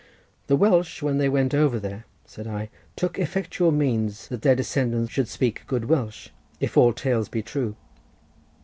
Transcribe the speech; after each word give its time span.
"The 0.47 0.55
Welsh, 0.55 1.03
when 1.03 1.19
they 1.19 1.29
went 1.29 1.53
over 1.53 1.79
there," 1.79 2.07
said 2.25 2.47
I, 2.47 2.71
"took 2.95 3.19
effectual 3.19 3.71
means 3.71 4.29
that 4.29 4.41
their 4.41 4.55
descendants 4.55 5.11
should 5.11 5.27
speak 5.27 5.61
good 5.67 5.85
Welsh, 5.85 6.29
if 6.59 6.75
all 6.75 6.91
tales 6.91 7.29
be 7.29 7.43
true." 7.43 7.75